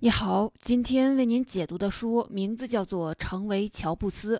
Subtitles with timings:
[0.00, 4.36] 你好，今天为您解读的书名字叫做《成为乔布斯》。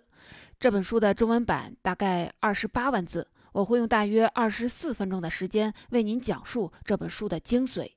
[0.59, 7.89] 这本书的中文版大概二十八万字，我会用大约二十四分钟的时间为您讲述这本书的精髓。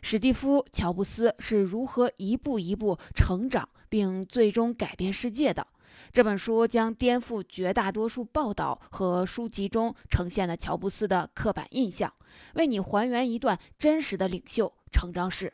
[0.00, 5.66] 史蒂夫·乔布斯是如何一步一步成长，并最终改变世界的？
[6.12, 12.14] 这本书将颠覆绝大多数报道和书籍中呈现的乔布斯的刻板印象，
[12.54, 15.52] 为你还原一段真实的领袖成长史。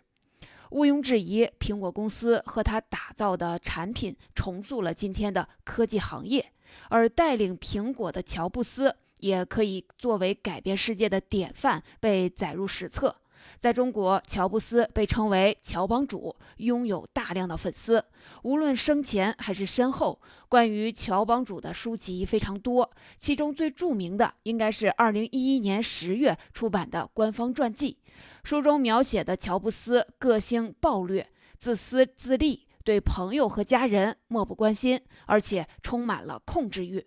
[0.75, 6.44] 毋庸置疑，苹果公司和他打造的产品重塑了今天的科技行业，
[6.89, 13.14] 而带领苹果的乔布斯也可以作为改变世界的典范被载入史册。
[13.61, 18.04] 在中国，乔布斯被称为“乔帮主”，拥有大量的粉丝。
[18.43, 22.90] 无论生前还是身后，关于乔帮主的书籍非常多。
[23.18, 27.99] 其中最著名的应该是2011年10月出版的官方传记。
[28.44, 31.26] 书中描写的乔布斯个性暴虐、
[31.58, 37.04] 自私自利，对朋友和家人漠不关心，而且充满了控制欲。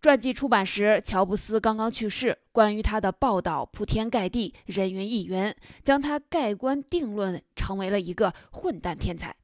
[0.00, 9.34] 传记出版时，乔布斯刚刚去世，关于他的报道铺天盖地，人云亦云，将他盖棺定论成为了一个混蛋天才。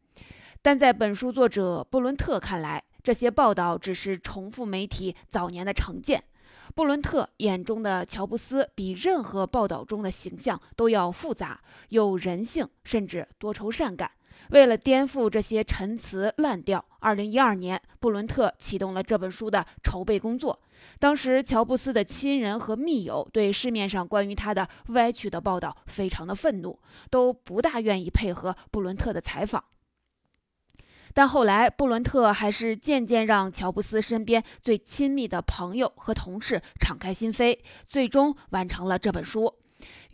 [0.62, 6.22] 但在本书作者布伦特看来，这些报道只是重复媒体早年的成见。
[6.72, 14.08] 布伦特眼中的乔布斯比任何报道中的形象都要复杂，有人性，甚至多愁善感。
[14.50, 20.60] 为了颠覆这些陈词滥调，二零一二年，布伦特启动了这本书的筹备工作。
[20.98, 26.78] 当时，乔布斯的亲人和密友对市面上关于他的歪曲的报道非常的愤怒，
[27.10, 29.64] 都不大愿意配合布伦特的采访。
[31.14, 39.54] 但后来，布伦特还是渐渐让乔布斯身边最亲密的朋友和同事敞开心扉，最终完成了这本书。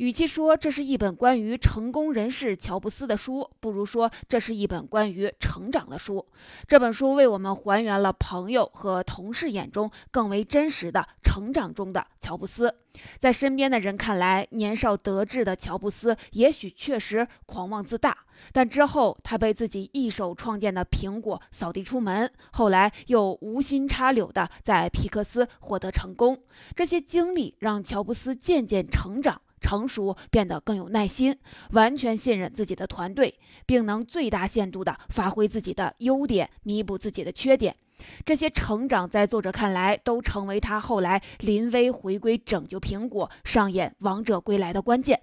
[0.01, 6.27] 与其说这是一本关于成功人士乔布斯的书，不如说这是一本关于成长的书。
[6.67, 12.74] 这本书为我们还原了朋友和同事眼中更为真实的成长中的乔布斯。
[13.19, 18.17] 在身边的人看来，年少得志的乔布斯也许确实狂妄自大，
[18.53, 26.42] 但之后他被自己一手创建的苹果扫地出门，后来又无心插柳的在皮克斯获得成功。
[26.74, 29.42] 这些经历让乔布斯渐渐成长。
[29.61, 31.37] 成熟，变得更有耐心，
[31.71, 37.77] 完全信任自己的团队，并能最大限度地发挥自己的优点，弥补自己的缺点。
[38.25, 45.21] 这些成长在作者看来，都成为他后来临危回归、拯救苹果、上演王者归来的关键。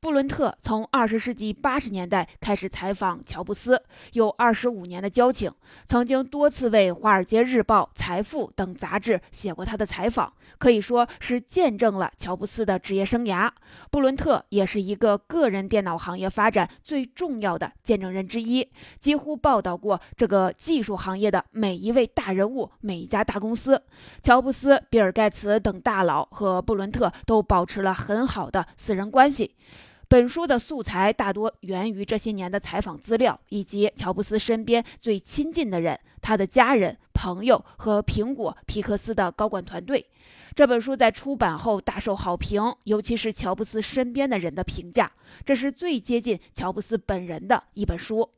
[0.00, 5.50] 布伦特从二十世纪八十年代开始采访乔布斯，有二十五年的交情，
[5.86, 13.50] 曾经多次为《华尔街日报》《财富》等杂志写过他的采访，可以说是见证了乔布斯的职业生涯。
[13.90, 23.82] 布伦特也是一个个人电脑行业发展最重要的见证人之一，几乎报道过这个技术行业的每一位大人物、每一家大公司。
[24.22, 29.56] 乔布斯、比尔·盖茨等大佬和布伦特都保持了很好的私人关系。
[30.08, 40.06] 本书的素材大多源于这些年的采访资料，以及乔布斯身边最亲近的人、他的家人、朋友和苹果、皮克斯的高管团队。
[40.54, 45.12] 这本书在出版后大受好评，尤其是乔布斯身边的人的评价，
[45.44, 48.30] 这是最接近乔布斯本人的一本书。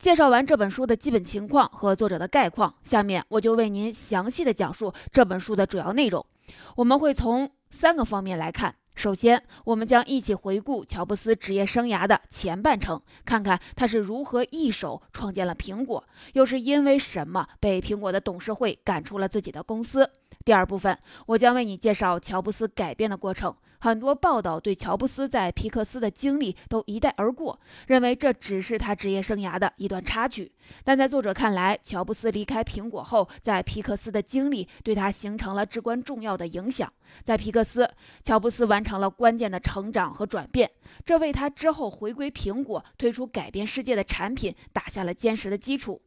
[0.00, 6.26] 介绍完这本书的基本情况和作者的概况，下面我就为您详细的讲述这本书的主要内容。
[6.74, 8.74] 我们会从三个方面来看。
[8.94, 16.04] 首先，我们将一起回顾乔布斯职业生涯的前半程，看看他是如何一手创建了苹果，
[16.34, 20.08] 又是因为什么被苹果的董事会赶出了自己的公司。
[20.44, 23.54] 第二部分，我将为你介绍乔布斯改变的过程。
[23.82, 30.52] 很多报道对乔布斯在皮克斯的经历都一带而过，认为这只是他职业生涯的一段插曲。
[30.84, 36.92] 但在作者看来，乔布斯离开苹果后，在皮克斯的经历对他形成了至关重要的影响。
[37.24, 37.90] 在皮克斯，
[38.22, 40.70] 乔布斯完成了关键的成长和转变，
[41.04, 46.00] 这为他之后回归苹果、推出改变世界的产品打下了坚实的基础。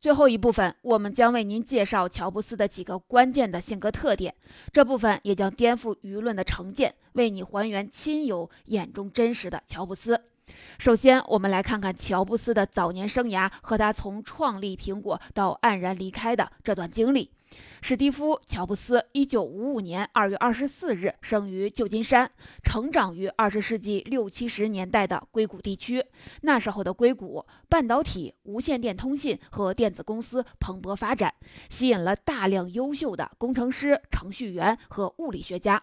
[0.00, 4.32] 最后一部分，我们将为您介绍乔布斯的几个关键的性格特点。
[4.72, 10.22] 这部分也将颠覆舆论的成见，为你还原亲友眼中真实的乔布斯。
[10.78, 17.30] 首先，我们来看看乔布斯的早年生涯和他从创立苹果到黯然离开的这段经历。
[17.80, 22.30] 史蒂夫·乔布斯，，1955年2月24日生于旧金山，
[22.62, 26.04] 成长于20世纪六七十年代的硅谷地区。
[26.42, 31.32] 那时候的硅谷，半导体、无线电通信和电子公司蓬勃发展，
[31.70, 35.82] 吸引了大量优秀的工程师、程序员和物理学家。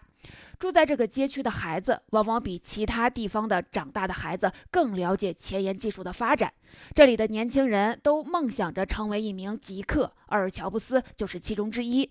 [0.58, 6.52] 住在这个街区的孩子，往往比其他地方的长大的孩子更了解前沿技术的发展。
[6.94, 12.10] 这里的年轻人都梦想着成为一名极客，而乔布斯就是其中之一。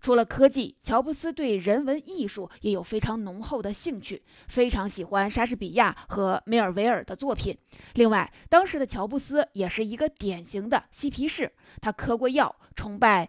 [0.00, 7.56] 除了科技，乔布斯对人文艺术也有非常浓厚的兴趣，非常喜欢莎士比亚和梅尔维尔的作品。
[7.94, 13.28] 另外，当时的乔布斯也是一个典型的嬉皮士，他嗑过药，崇拜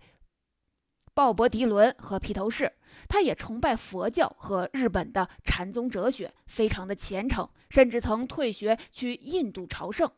[1.17, 2.71] 鲍勃迪伦和披头士。
[3.09, 10.11] 他也崇拜佛教和日本的禅宗哲学，非常的虔诚，甚至曾退学去印度朝圣。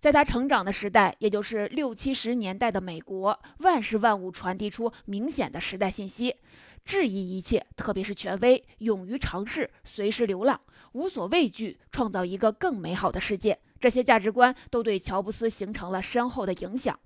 [0.00, 6.34] 在他成长的时代，也就是六七十年代的美国，万事万物传递出明显的时代信息：
[6.84, 10.60] 质疑一切，特别是权威；勇于尝试，随时流浪，
[10.94, 13.56] 无所畏惧，创造一个更美好的世界。
[13.78, 16.98] 这些价值观都对乔布斯形成了深厚的影响。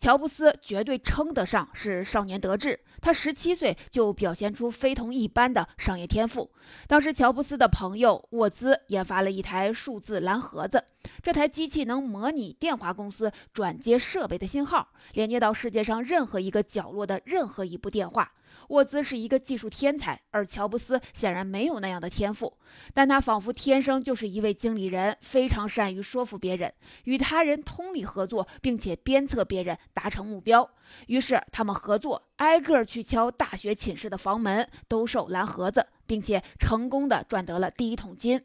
[0.00, 2.80] 乔布斯绝对称得上是少年得志。
[3.02, 6.50] 他十七岁就表现出非同一般的商业天赋。
[6.86, 10.82] 当时，乔布斯的朋友沃兹研发了一台数字蓝盒子，
[11.22, 18.32] 这台机器能模拟电话公司转接设备的信号，连接到世界上任何一个角落的任何一部电话。
[18.68, 22.56] 沃兹是一个技术天才，而乔布斯显然没有那样的天赋，
[22.94, 26.72] 但他仿佛天生就是一位经理人，非常善于说服别人，
[27.04, 30.70] 与他人通力合作，并且鞭策别人达成目标。
[31.06, 38.42] 于是他们合作，挨个去敲大学寝室的房门，兜售蓝盒子，并且成功的赚得了第一桶金。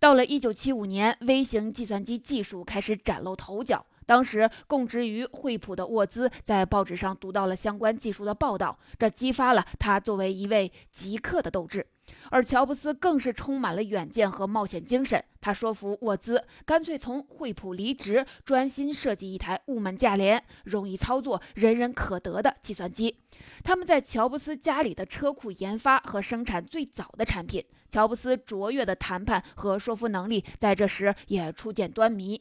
[0.00, 3.84] 到了1975年，微型计算机技术开始崭露头角。
[4.10, 11.86] 当时供职于惠普的沃兹在报纸上读到了相关技术的报道，这激发了他作为一位极客的斗志。
[12.30, 15.22] 而乔布斯更是充满了远见和冒险精神。
[15.40, 23.16] 他说服沃兹干脆从惠普离职，专心设计一台物美价廉、容易操作、人人可得的计算机。
[23.64, 27.64] 他们在乔布斯家里的车库研发和生产最早的产品。
[27.88, 32.40] 乔布斯卓越的谈判和说服能力在这时也初见端倪。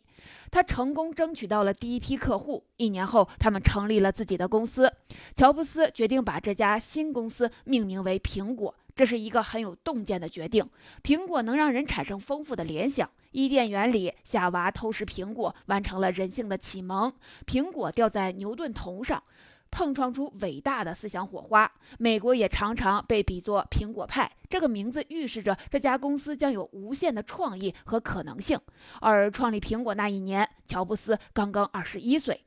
[0.51, 2.63] 他成功争取到了第一批客户。
[2.77, 4.93] 一年后，他们成立了自己的公司。
[5.35, 8.75] 乔布斯决定把这家新公司命名为苹果。
[8.99, 10.69] 这是一个很有洞见的决定。
[11.01, 13.09] 苹果能让人产生丰富的联想。
[13.31, 17.13] 伊甸园里，夏娃偷食苹果，完成了人性的启蒙。
[17.47, 19.23] 苹果掉在牛顿头上，
[19.71, 21.71] 碰撞出伟大的思想火花。
[21.97, 28.59] 美国也常常被比作“苹果派”，这个名字预示着这家公司将有无限的创意和可能性。
[28.99, 32.43] 而创立苹果那一年，乔布斯刚刚二十一岁。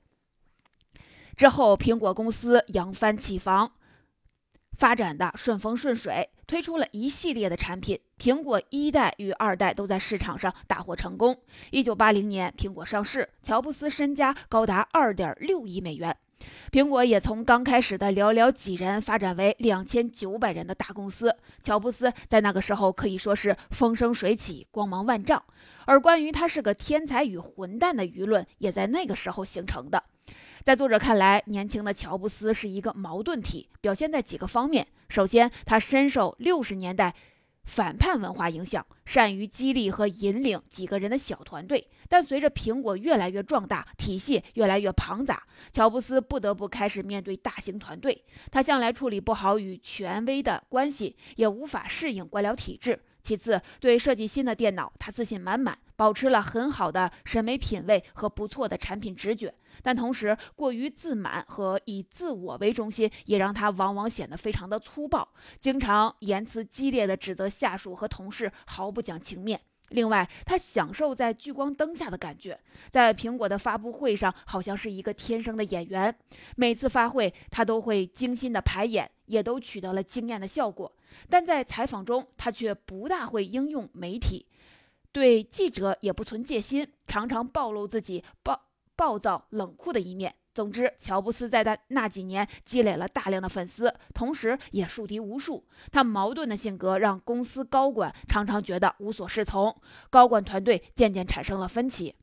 [1.34, 3.72] 之后，苹果公司扬帆起航。
[4.78, 7.98] 发展的顺风顺水，推出了一系列的产品。
[8.18, 11.36] 苹果一代与二代都在市场上大获成功。
[11.70, 16.16] 一九八零年，苹果上市，乔布斯身家高达二点六亿美元。
[16.70, 21.36] 苹果也从刚开始的寥寥几人发展为两千九百人的大公司。
[21.62, 25.42] 乔布斯在那个时候可以说是风生水起，光芒万丈。
[25.84, 30.02] 而关于他是个天才与混蛋的舆论，也在那个时候形成的。
[30.62, 34.86] 在作者看来，年轻的乔布斯是一个矛盾体，表现在几个方面。
[35.08, 37.12] 首先，他深受六十年代
[37.64, 41.88] 反叛文化影响，善于激励和引领几个人的小团队。
[42.08, 45.42] 但随着苹果越来越壮大，体系越来越庞杂，
[45.72, 48.24] 乔布斯不得不开始面对大型团队。
[48.50, 53.00] 他向来处理不好与权威的关系，也无法适应官僚体制。
[53.22, 59.54] 其次，对设计新的电脑，他自信满满，保持了很好的审美品味和不错的产品直觉。
[59.82, 65.28] 但同时，过于自满和以自我为中心，也让他往往显得非常的粗暴，
[65.60, 69.60] 经常言辞激烈的指责下属和同事，毫不讲情面。
[69.88, 72.58] 另外，他享受在聚光灯下的感觉，
[72.88, 76.16] 在苹果的发布会上，好像是一个天生的演员。
[76.56, 80.90] 每次发会，他都会精心的排演，也都取得了惊艳的效果。
[81.28, 84.46] 但在采访中，他却不大会应用媒体，
[85.12, 88.58] 对记者也不存戒心，常常暴露自己暴。
[88.96, 90.34] 暴躁冷酷的一面。
[90.54, 95.66] 总之，乔布斯在他那几年积累了大量的粉丝，同时也树敌无数。
[95.90, 99.74] 他矛盾的性格让公司高管常常觉得无所适从，
[100.10, 102.14] 高管团队渐渐产生了分歧。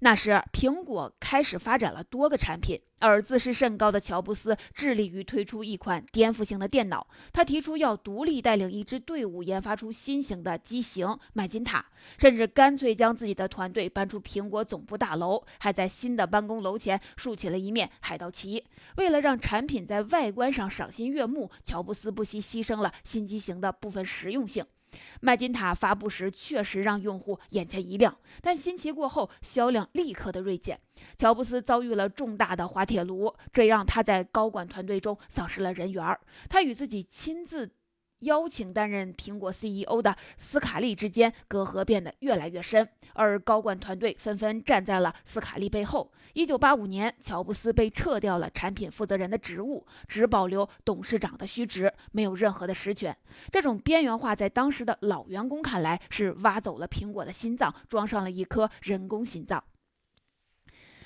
[0.00, 7.08] 那时，苹果开始发展了多个产品，而自视甚高的乔布斯致力于推出一款颠覆性的电脑。
[7.32, 11.84] 他提出要独立带领一支队伍研发出新型的机型麦金塔，
[12.16, 18.64] 甚至干脆将自己的团队搬出苹果总部大楼，还在新的办公楼前竖起了一面海盗旗。
[18.98, 24.64] 为了让产品在外观上赏心悦目，乔布斯不惜牺牲了新机型的部分实用性。
[25.20, 30.80] 麦金塔发布时确实让用户眼前一亮，但新奇过后销量立刻的锐减。
[31.16, 36.20] 乔布斯遭遇了重大的滑铁卢，这让他在高管团队中丧失了人缘儿。
[36.48, 37.70] 他与自己亲自。
[38.20, 46.10] 邀请担任苹果 CEO 的斯卡利之间隔阂变得越来越深，而高管团队纷纷站在了斯卡利背后。
[46.34, 53.16] 1985年，乔布斯被撤掉了产品负责人的职务，只保留董事长的虚职，没有任何的实权。
[53.50, 59.62] 这种边缘化在当时的老员工看来是挖走了苹果的心脏，装上了一颗人工心脏。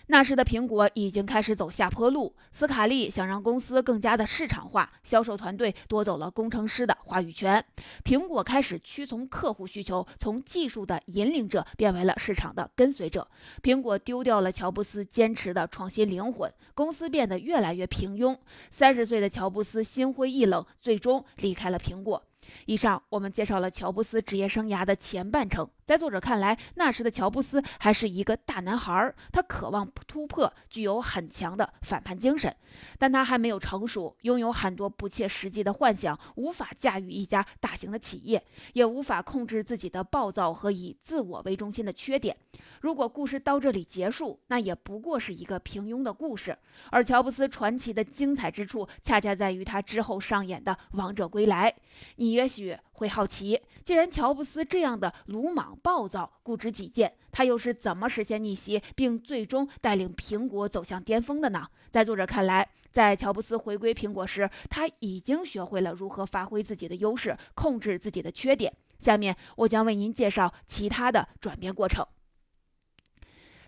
[0.08, 7.64] 那时的苹果已经开始走下坡路，斯卡利想让公司更加的市场化，销售团队夺走了工程师的话语权，
[8.04, 13.26] 苹果开始屈从客户需求，从技术的引领者变为了市场的跟随者。
[13.62, 18.36] 苹果丢掉了乔布斯坚持的创新灵魂，公司变得越来越平庸。
[18.70, 22.22] 三十岁的乔布斯心灰意冷，最终离开了苹果。
[22.66, 25.68] 以上我们介绍了乔布斯职业生涯的前半程。
[25.84, 32.54] 在作者看来，那时的乔布斯还是一个大男孩，他渴望突破，具有很强的反叛精神，
[32.98, 42.34] 但他还没有成熟，拥有很多不切实际的幻想，无法驾驭一家大型的企业，也无法控制自己的暴躁和以自我为中心的缺点。
[42.80, 46.56] 如果故事到这里结束，那也不过是一个平庸的故事。
[46.90, 51.70] 而乔布斯传奇的精彩之处，恰恰在于他之后上演的《王者归来》。
[52.16, 52.74] 你你也许。
[52.92, 61.66] 会好奇，既然乔布斯这样的鲁莽暴躁、固执己见，他又是怎么实现逆袭，并最终带领苹果走向巅峰的呢？
[61.90, 68.72] 在作者看来，在乔布斯回归苹果时，他已经学会了如何发挥自己的优势，控制自己的缺点。
[69.00, 72.06] 下面我将为您介绍其他的转变过程。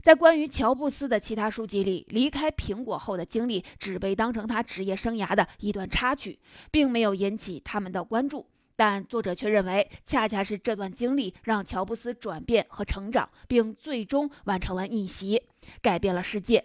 [0.00, 6.38] 在关于乔布斯的其他书籍里，离开苹果后的经历只被当成他职业生涯的一段插曲，
[6.70, 8.46] 并没有引起他们的关注。
[8.76, 15.42] 但作者却认为，恰恰是这段经历让乔布斯转变和成长，并最终完成了逆袭，
[15.80, 16.64] 改变了世界。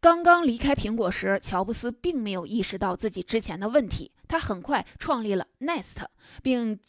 [0.00, 4.10] 刚刚离开苹果时，乔布斯并没有意识到自己之前的问题。
[4.26, 6.06] 他很快创立了 Nest，
[6.42, 6.80] 并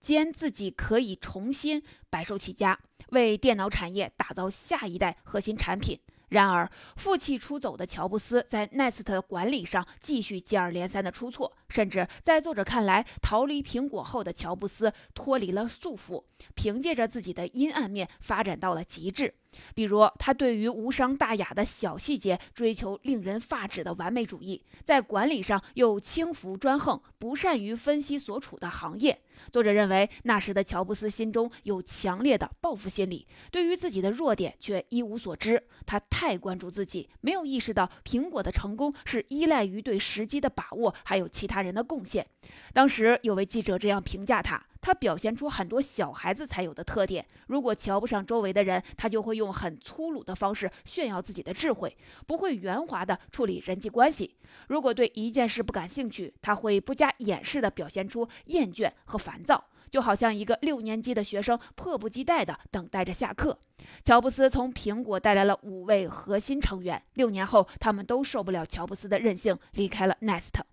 [0.00, 2.78] 坚自己可以重新白手起家，
[3.08, 5.98] 为电脑产业打造下一代核心产品。
[6.28, 16.22] 然而，负气出走的乔布斯在 Nest 的管理上继续接二连三的出错，甚至在作者看来，逃离苹果后的乔布斯脱离了束缚，
[16.54, 19.32] 凭借着自己的阴暗面发展到了极致。
[19.74, 29.18] 比如，他对于无伤大雅的小细节追求令人发指的完美主义，在管理上又轻浮专横，不善于分析所处的行业。
[29.50, 35.62] 作者认为，那时的乔布斯心中有强烈的报复心理，对于自己的弱点却一无所知。
[35.84, 42.26] 他太关注自己，没有意识到苹果的成功是依赖于对时机的把握，还有其他人的贡献。
[42.72, 44.62] 当时有位记者这样评价他。
[44.84, 47.24] 他表现出很多小孩子才有的特点。
[47.46, 54.34] 如果瞧不上周围的人，他就会用很粗鲁的方式炫耀自己的智慧，不会圆滑地处理人际关系。
[54.66, 63.56] 如果对一件事不感兴趣，他会不加掩饰地表现出厌倦和烦躁，就好像一个六年级的学生迫不及待地等待着下课。
[64.02, 70.71] 乔布斯从苹果带来了五位核心成员，六年后，他们都受不了乔布斯的任性，离开了 Nest。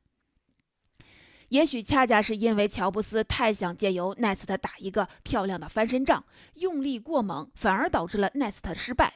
[1.49, 6.23] 也许恰恰是因为乔布斯太想借由奈斯特打一个漂亮的翻身仗，
[6.55, 9.15] 用力过猛，反而导致了奈斯特失败。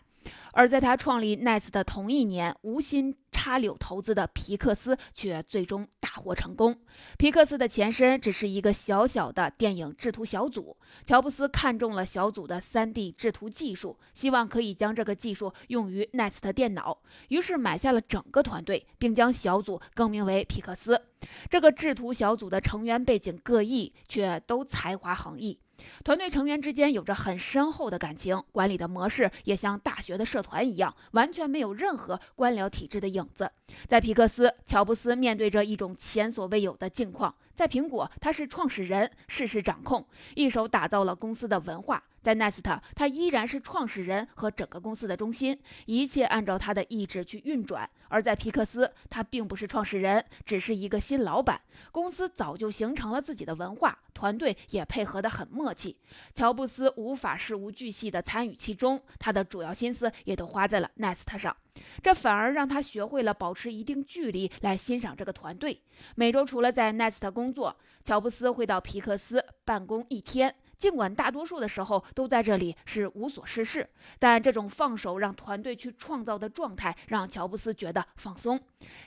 [0.52, 6.80] 而在他创立 Nest 的同一年，无心插柳投资的皮克斯却最终大获成功。
[7.18, 17.00] 皮克斯的前身只是一个小小的电影制图小组，乔布斯看中了小组的 3D 制图技术，希望可以将这个技术用于 Nest 电脑，
[17.30, 21.02] 于是买下了整个团队，并将小组更名为皮克斯。
[21.50, 25.60] 这个制图小组的成员背景各异，却都才华横溢。
[26.04, 33.52] 团队成员之间有着很深厚的感情，管理的模式也像大学的社团一样，完全没有任何官僚体制的影子。
[33.88, 42.04] 在皮克斯，乔布斯面对着一种前所未有的境况；在苹果，他是创始人，事事掌控，一手打造了公司的文化。
[42.24, 51.60] 在 Nest，他依然是创始人和整个公司的中心，一切按照他的意志去运转；而在皮克斯，他并不是创始人，只是一个新老板。
[51.92, 55.98] 公司早就形成了自己的文化，团队也配合得很默契。
[56.34, 61.54] 乔布斯无法事无巨细地参与其中，他的主要心思也都花在了 Nest 上，
[62.02, 65.82] 这反而让他学会了保持一定距离来欣赏这个团队。
[66.16, 67.76] 每周除了在 Nest 工作，
[68.06, 70.56] 乔布斯会到皮克斯办公一天。
[70.78, 73.88] 尽管大多数的时候都在这里是无所事事，
[74.20, 78.60] 但这种放手让团队去创造的状态让乔布斯觉得放松。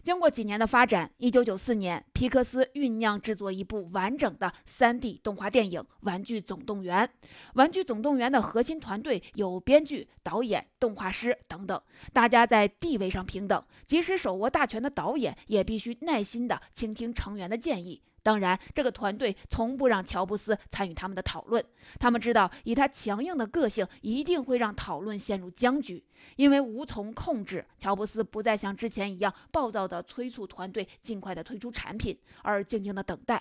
[0.03, 7.07] 经过几年的发展，一九九四年，皮克斯酝酿制作一部完整的 3D 动画电影《玩具总动员》。
[7.55, 11.81] 《玩具总动员》的核心团队有编剧、导演、动画师等等，
[12.13, 18.01] 大家在地位上平等，即使手握大权的导演也必须耐心地倾听成员的建议。
[18.27, 21.65] 当然，这个团队从不让乔布斯参与他们的讨论。
[22.01, 26.05] 他们知道，以他强硬的个性，一定会让讨论陷入僵局。
[26.35, 33.41] 因为无从控制，乔布斯不再像之前一样暴躁地催促团队尽快的推出产品，而静静地等待。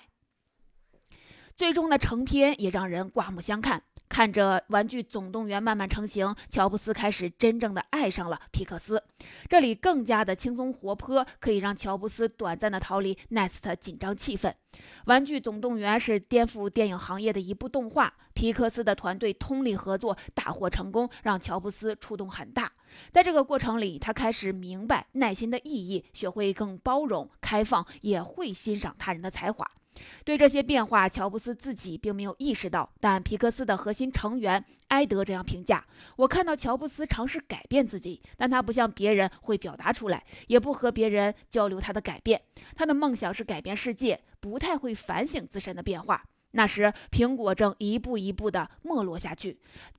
[1.58, 3.82] 最终的成片也让人刮目相看。
[4.08, 9.04] 看着《玩具总动员》慢慢成型，乔布斯开始真正的爱上了皮克斯。
[9.50, 14.50] 这里更加的轻松活泼，可以让乔布斯短暂的逃离 Nest 紧张气氛。
[15.06, 22.72] 《玩具总动员》是颠覆电影行业的一部动画，皮克斯的团队通力合作，大获成功，让乔布斯触动很大。
[23.12, 29.70] 在这个过程里，他开始明白耐心的意义，学会更包容、开放，也会欣赏他人的才华。
[30.24, 35.86] 对这些变化，乔布斯自己并没有意识到，但皮克斯的核心成员埃德这样评价
[36.18, 42.42] ：“我看到乔布斯尝试改变自己，但他不像别人会表达出来，也不和别人交流他的改变。
[42.76, 46.24] 他的梦想是改变世界，不太会反省自身的变化。”
[46.56, 49.58] 那时，苹果正一步一步地没落下去。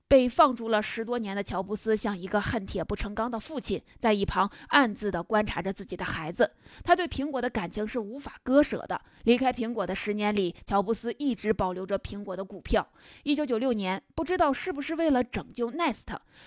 [0.09, 6.53] 被放逐了十多年的乔布斯，像一个恨铁不成钢的父亲，在一旁暗自地观察着自己的孩子。
[6.85, 9.01] 他对苹果的感情是无法割舍的。
[9.25, 12.87] 离开苹果的十年里，乔布斯一直保留着苹果的股票。
[13.25, 16.05] 一九九六年，不知道是不是为了拯救 Nest，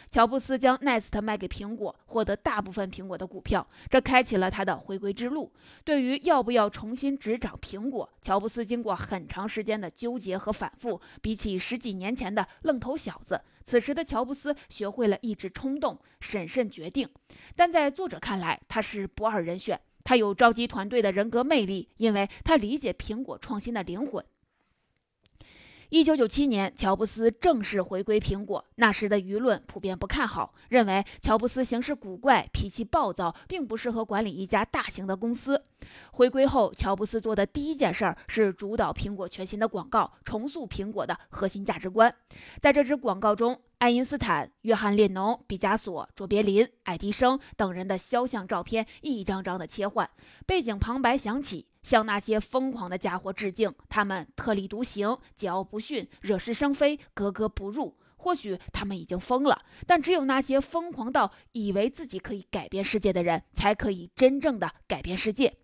[0.09, 5.51] 乔布斯将 Nest 卖给苹果，获得大部分苹果的股票，这开启了他的回归之路。
[5.83, 11.01] 对于要不要重新执掌苹果，乔布斯经过很长时间的纠结和反复。
[11.21, 13.41] 比起十几年前的愣头小子。
[13.65, 17.07] 此时的乔布斯学会了抑制冲动，审慎决定，
[17.57, 19.79] 但在作者看来，他是不二人选。
[20.05, 24.23] 他有召集团队的人格魅力，因为他理解苹果创新的灵魂。
[25.89, 28.63] 一九九七年，乔布斯正式回归苹果。
[28.75, 35.63] 那时的舆论普遍不看好，认为乔布斯行事古怪、脾气暴躁，并不适合管理一家大型的公司。
[36.11, 42.13] 回归后，乔布斯做的第一件事儿是主导苹果全新的广告，重塑苹果的核心价值观。
[42.61, 50.07] 在这支广告中，爱因斯坦、约翰列侬、毕加索、卓别林、爱迪生等人的肖像照片一张张的切换，
[50.45, 51.65] 背景旁白响起。
[51.81, 57.97] 向那些疯狂的家伙致敬，他们特立独行、桀骜不驯、惹是生非、格格不入。
[58.21, 65.55] 或许他们已经疯了，但只有那些疯狂到以为自己可以改变世界的人，才可以真正的改变世界。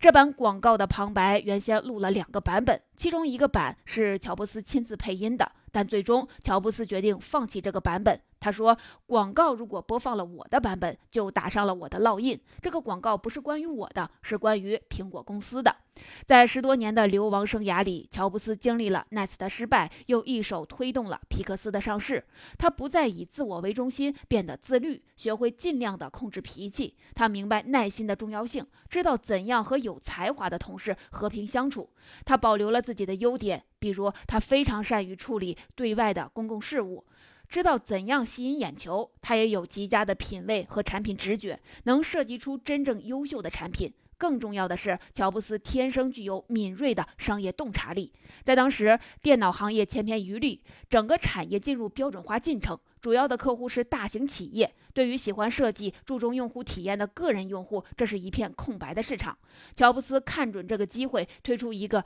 [0.00, 8.20] 这版广告的旁白原先录了两个版本，其中一个版是乔布斯亲自配音的，但最终乔布斯决定放弃这个版本。
[8.40, 8.76] 他说
[9.06, 12.40] ：“广告如果播放了我的版本，就打上了我的烙印。
[12.62, 15.76] 这个广告不是关于我的，是关于苹果公司的。”
[16.24, 22.24] 在十多年的流亡生涯里，乔布斯经历了 Nest 的失败，又一手推动了皮克斯的上市。
[22.56, 26.96] 他不再以自我为中心，变得自律，学会尽量的控制脾气。
[27.14, 31.90] 他明白耐心的重要性，知道怎样和有才华的同事和平相处。
[32.24, 37.04] 他保留了自己的优点，比如他非常善于处理对外的公共事务。
[37.50, 43.92] 知道怎样吸引眼球，他也有极佳的品味和产品直觉，能设计出真正优秀的产品。
[44.16, 48.12] 更重要的是，乔布斯天生具有敏锐的商业洞察力。
[48.44, 54.72] 在当时，电脑行业千篇一律，整个产业进入标准化进程，主要的客户是大型企业。
[54.94, 59.36] 对于喜欢设计、注重用户体验的个人用户，这是一片空白的市场。
[59.74, 62.04] 乔布斯看准这个机会，推出一个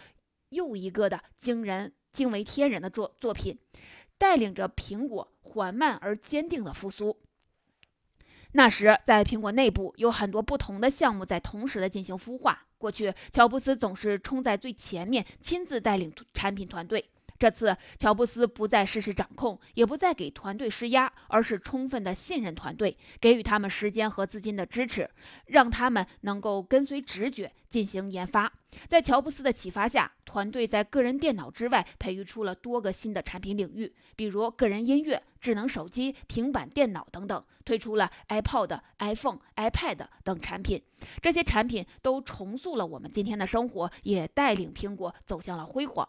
[0.50, 3.58] 又一个的惊人、惊为天人的作作品，
[4.16, 5.32] 带领着苹果。
[5.54, 7.16] 缓慢而坚定的复苏。
[8.52, 12.66] 那时，在苹果内部有很多不同的项目在同时的进行孵化。
[12.76, 17.08] 过去，乔布斯总是冲在最前面，亲自带领产品团队。
[17.38, 25.08] 这次，乔布斯不再事事掌控，也不再给团队施压，而是充分的信任团队，给予他们时间和资金的支持，
[25.46, 28.52] 让他们能够跟随直觉进行研发。
[28.88, 40.82] 在乔布斯的启发下，团队在个人电脑之外培育出了多个新的产品领域，比如个人音乐、智能手机、平板电脑等等，推出了 iPod、iPhone、iPad 等产品。
[41.20, 46.08] 这些产品都重塑了我们今天的生活，也带领苹果走向了辉煌。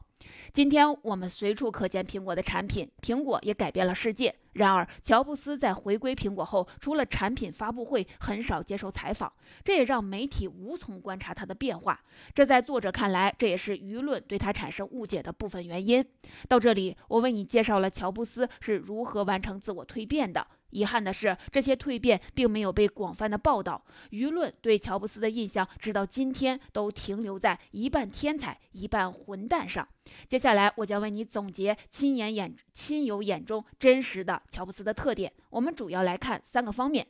[0.54, 4.34] 今天我们随处可见苹果的产品，苹果也改变了世界。
[4.56, 9.32] 然而，乔布斯在回归苹果后，除了产品发布会，很少接受采访，
[9.65, 12.00] 这也让媒体无从观察他的变化。
[12.34, 16.04] 这在作者看来，这也是舆论对他产生误解的部分原因。
[16.48, 20.48] 到这里，我为你介绍了乔布斯是如何完成自我蜕变的。
[20.76, 29.88] 遗憾的是，这些蜕变并没有被广泛的报道，舆论对乔布斯的印象直到今天都停留在一半天才、一半混蛋上。
[30.28, 35.32] 接下来，我将为你总结亲眼眼亲友眼中真实的乔布斯的特点。
[35.50, 37.08] 我们主要来看三个方面。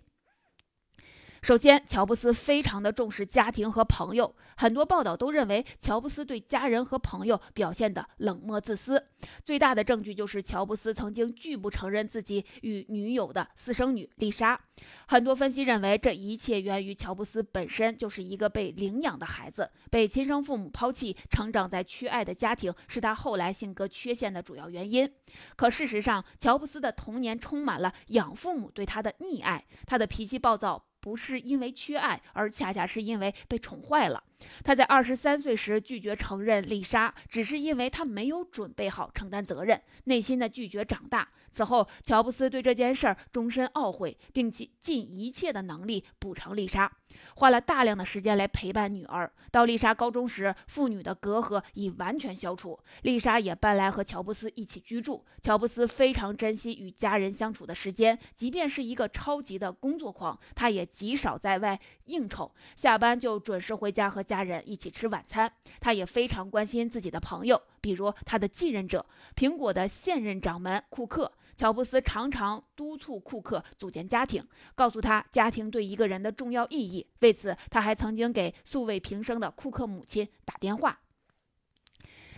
[1.46, 9.10] 首先，乔布斯非常的重视家庭和朋友，很多报道都认为乔布斯对家人和朋友表现的冷漠自私。
[9.44, 14.60] 最大的证据就是乔布斯曾经拒不承认自己与女友的私生女丽莎。
[15.08, 25.08] 很多分析认为，这一切源于乔布斯本身就是一个被领养的孩子，被亲生父母抛弃，成长在缺爱的家庭是他后来性格缺陷的主要原因。
[25.56, 30.88] 可事实上，乔布斯的童年充满了养父母对他的溺爱，他的脾气暴躁。
[31.06, 34.24] 不是因为缺爱，而恰恰是因为被宠坏了。
[34.64, 41.28] 他在二十三岁时拒绝承认丽莎，只是因为他没有准备好承担责任，内心的拒绝长大。
[41.52, 46.92] 此后，乔布斯对这件事儿终身懊悔，并尽尽一切的能力补偿丽莎，
[47.38, 49.32] 花了大量的时间来陪伴女儿。
[49.52, 55.26] 到丽莎高中时，父女的隔阂已完全消除，丽莎也搬来和乔布斯一起居住。
[55.42, 65.50] 乔布斯非常珍惜与家人相处的时间，即便是一个超级的工作狂，他也极少在外应酬，下班就准时回家和家人一起吃晚餐。
[65.80, 69.06] 他也非常关心自己的朋友，比如他的继任者——
[69.38, 71.32] 苹果的现任掌门库克。
[71.56, 77.08] 乔布斯常常督促库克组建家庭，告诉他家庭对一个人的重要意义。
[77.20, 81.00] 为此，他还曾经给素未平生的库克母亲打电话。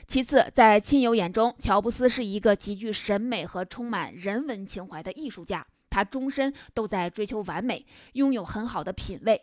[0.07, 5.65] 其次，在亲友眼中，乔布斯是一个极具审美和充满人文情怀的艺术家。
[5.89, 9.41] 他终身都在追求完美，拥有很好的品味。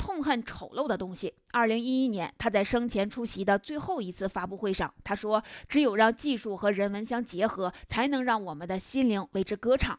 [0.00, 1.34] 痛恨丑陋的东西。
[1.50, 9.98] 二零一一年，他在生前出席的最后一次发布会上，他说：“只有让技术和人文相结合，才能让我们的心灵为之歌唱。”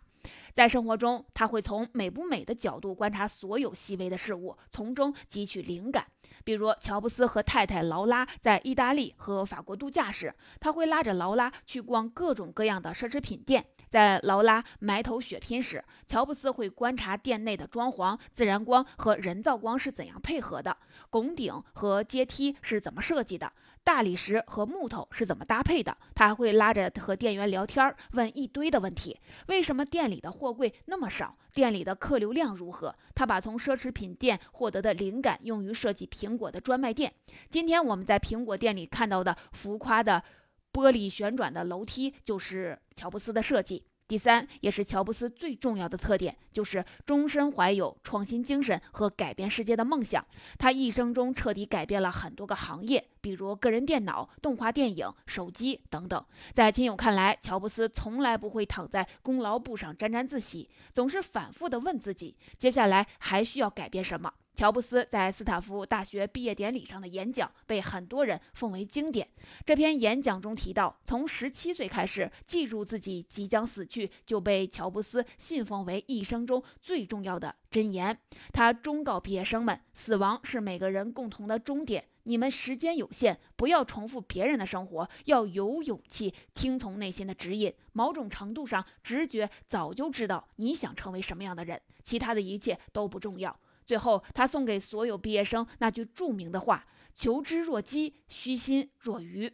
[0.54, 6.06] 在生活中，他会从美不美的角度观察所有细微的事物，从中汲取灵感。
[6.44, 13.66] 比如，乔布斯和太太劳拉在意大利和法国度假时，他会拉着劳拉去逛各种各样的奢侈品店。
[13.92, 20.78] 在劳拉埋头血拼时，乔布斯会观察店内的装潢、自然光和人造光是怎样配合的，
[21.10, 23.52] 拱顶和阶梯是怎么设计的，
[23.84, 25.98] 大理石和木头是怎么搭配的。
[26.16, 31.38] 他还会拉着和店员聊天，问一堆的问题：为什么店里的货柜那么少？
[31.54, 32.96] 店里的客流量如何？
[33.14, 37.14] 他把从奢侈品店获得的灵感用于设计苹果的专卖店。
[37.50, 40.24] 今天我们在苹果店里看到的浮夸的。
[40.72, 43.84] 玻璃旋转的楼梯就是乔布斯的设计。
[44.08, 50.28] 第三，也是乔布斯最重要的特点，就是终身怀有创新精神和改变世界的梦想。
[50.58, 56.26] 他一生中彻底改变了很多个行业，比如个人电脑、动画电影、手机等等。
[56.52, 64.34] 在亲友看来，乔布斯从来不会躺在功劳簿上沾沾自喜，总是反复地问自己：接下来还需要改变什么？
[64.56, 69.28] 乔布斯在斯坦福大学毕业典礼上的演讲被很多人奉为经典。
[69.66, 78.18] 这篇演讲中提到，从十七岁开始记住自己即将死去，就被乔布斯信奉为一生中最重要的箴言。
[78.54, 87.74] 他忠告毕业生们：死亡是每个人共同的终点，你们时间有限，不要重复别人的生活，要有勇气听从内心的指引。
[87.94, 93.58] 某种程度上，直觉早就知道你想成为什么样的人，其他的一切都不重要。
[93.86, 99.54] 最后，他送给所有毕业生那句著名的话：“求知若饥，虚心若愚。”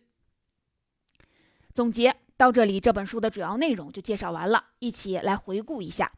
[1.74, 4.64] 总结到这里，这本书的主要内容就介绍完了。
[4.80, 6.12] 一起来回顾一下。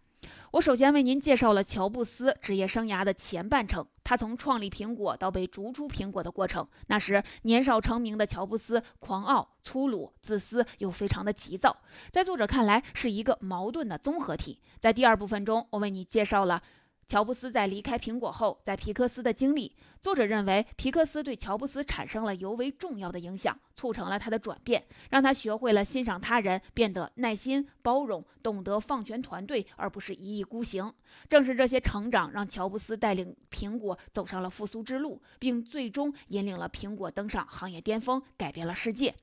[0.52, 6.68] 我首先为您介绍了乔布斯职业生涯的前半程，他从创立苹果到被逐出苹果的过程。
[6.88, 11.78] 那时年少成名的乔布斯，狂傲、粗鲁、自私又非常的急躁，
[12.12, 14.60] 在作者看来是一个矛盾的综合体。
[14.80, 16.64] 在第二部分中，我为你介绍了。
[17.10, 30.94] 乔布斯在离开苹果后，在皮克斯的经历，作者认为皮克斯对乔布斯产生了尤为重要的影响，促成了他的转变，让他学会了欣赏他人，变得耐心、包容，懂得放权团队，而不是一意孤行。
[31.28, 39.16] 正是这些成长，让乔布斯带领苹果走上了复苏之路，并最终引领了苹果登上行业巅峰，改变了世界。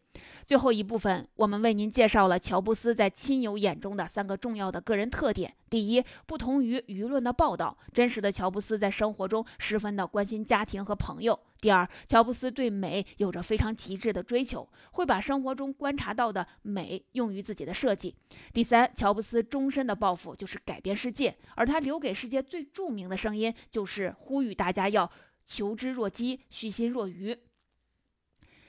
[0.47, 18.15] 最后一部分，我们为您介绍了乔布斯在亲友眼中的三个重要的个人特点：第一，不同于舆论的报道，真实的乔布斯在生活中十分的关心家庭和朋友；第二，乔布斯对美有着非常极致的追求，会把生活中观察到的美用于自己的设计；
[18.53, 25.11] 第三，乔布斯终身的抱负就是改变世界，而他留给世界最著名的声音就是呼吁大家要
[25.45, 27.37] 求知若饥，虚心若愚。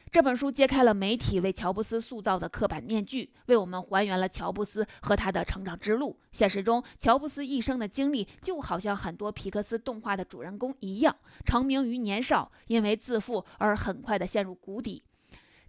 [0.10, 6.18] 这本书揭开了媒体为乔布斯塑造的刻板面具，为我们还原了乔布斯和他的成长之路。
[6.32, 11.14] 现实中，乔布斯一生的经历就好像很多皮克斯动画的主人公一样，
[11.46, 15.04] 成名于年少，因为自负而很快的陷入谷底，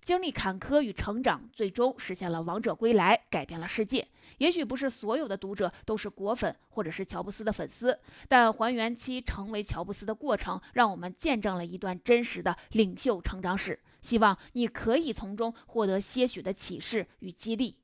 [0.01, 4.07] 经历坎坷与成长，最终实现了王者归来，改变了世界。
[4.39, 7.99] 也许不是所有的读者都是果粉或者是乔布斯的粉丝，
[8.29, 13.81] 但还原其成为乔布斯的过程，让我们见证了一段真实的领袖成长史。
[14.09, 17.77] 希望你可以从中获得些许的启示与激励。